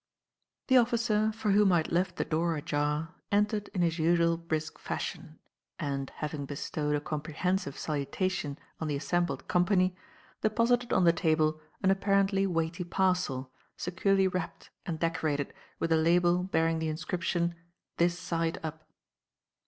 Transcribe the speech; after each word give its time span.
The 0.65 0.77
officer, 0.77 1.31
for 1.31 1.51
whom 1.51 1.71
I 1.71 1.77
had 1.77 1.91
left 1.91 2.15
the 2.15 2.25
door 2.25 2.55
ajar, 2.57 3.13
entered 3.31 3.67
in 3.67 3.83
his 3.83 3.99
usual 3.99 4.35
brisk 4.35 4.79
fashion, 4.79 5.37
and, 5.77 6.09
having 6.15 6.47
bestowed 6.47 6.95
a 6.95 6.99
comprehensive 6.99 7.77
salutation 7.77 8.57
on 8.79 8.87
the 8.87 8.95
assembled 8.95 9.47
company, 9.47 9.95
deposited 10.41 10.91
on 10.91 11.03
the 11.03 11.13
table 11.13 11.61
an 11.83 11.91
apparently 11.91 12.47
weighty 12.47 12.83
parcel, 12.83 13.53
securely 13.77 14.27
wrapped 14.27 14.71
and 14.87 14.97
decorated 14.97 15.53
with 15.77 15.91
a 15.91 15.97
label 15.97 16.41
bearing 16.41 16.79
the 16.79 16.89
inscription 16.89 17.53
"This 17.97 18.17
side 18.17 18.59
up." 18.63 18.89